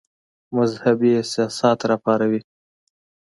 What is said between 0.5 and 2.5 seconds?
مذهبي احساسات را وپاروي.